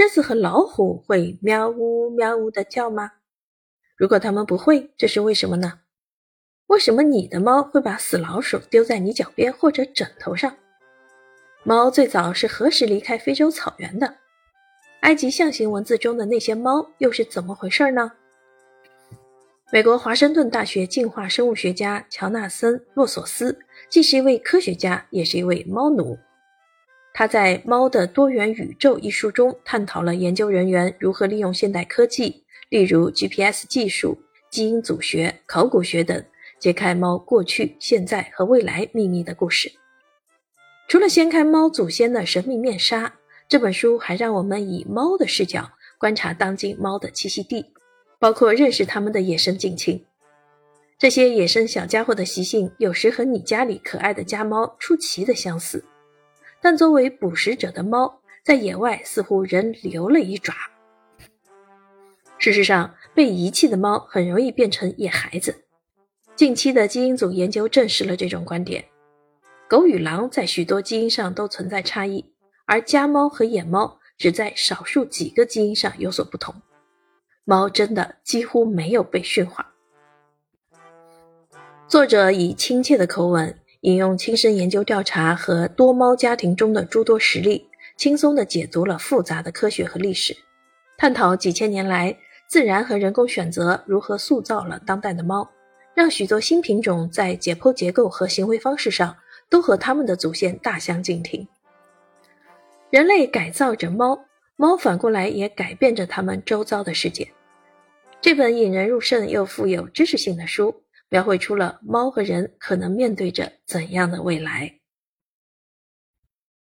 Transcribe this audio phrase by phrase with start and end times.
[0.00, 3.14] 狮子和老虎会喵呜喵呜的叫吗？
[3.96, 5.80] 如果它们不会，这是为什么呢？
[6.68, 10.54] 为什么你的猫会把死老鼠丢在你脚边或者枕头上？
[11.64, 14.14] 猫最早是何时离开非洲草原的？
[15.00, 18.12] 埃及象形文字中的那些猫又是怎么回事呢？
[19.72, 23.58] 美国华盛顿大学进化生物学家乔纳森·洛索斯
[23.90, 26.16] 既是一位科学家，也是一位猫奴。
[27.18, 34.16] 他在《猫的多元宇宙》一书中探讨了研究人员如何利用现代科技，例如 GPS 技术、
[34.52, 36.24] 基因组学、考古学等，
[36.60, 39.68] 揭开猫过去、现在和未来秘密的故事。
[40.86, 43.12] 除了掀开猫祖先的神秘面纱，
[43.48, 47.66] 这本书还让我们以猫的视角观察当今猫的栖息地，
[48.20, 50.00] 包括认识它们的野生近亲。
[50.96, 55.84] 这些野生小家伙的习性有时和你家里可爱的家猫出奇的相似。
[56.60, 60.54] 但作为捕食者的猫，在野外似乎仍留了一爪。
[62.38, 65.64] 事实上，被遗弃的猫很容易变成野孩子。
[66.36, 68.84] 近期的基因组研究证实了这种观点。
[69.68, 72.32] 狗与狼在许多基因上都存在差异，
[72.64, 76.54] 而家猫和野猫只在少数几个基因上有所不同。
[77.44, 79.74] 猫真的几乎没有被驯化。
[81.86, 83.58] 作者以亲切的口吻。
[83.82, 87.64] 引用亲身研究调查和多猫家庭中的诸多实例，
[87.96, 90.36] 轻松地解读了复杂的科学和历史，
[90.96, 92.16] 探讨几千年来
[92.48, 95.48] 自然和人工选择如何塑造了当代的猫，
[95.94, 99.16] 让许多新品种在解剖结构和行为方式上
[99.48, 101.46] 都和它们的祖先大相径庭。
[102.90, 104.18] 人类改造着猫，
[104.56, 107.30] 猫反过来也改变着它们周遭的世界。
[108.20, 110.82] 这本引人入胜又富有知识性的书。
[111.08, 114.77] 描绘出了猫和人可能面对着怎样的未来。